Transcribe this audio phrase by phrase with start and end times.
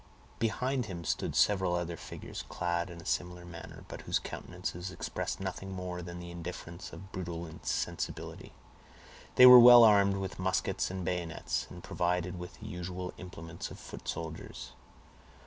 [0.39, 5.39] Behind him stood several other figures clad in a similar manner, but whose countenances expressed
[5.39, 8.51] nothing more than the indifference of brutal insensibility.
[9.35, 13.77] They were well armed with muskets and bayonets, and provided with the usual implements of
[13.79, 14.71] foot soldiers.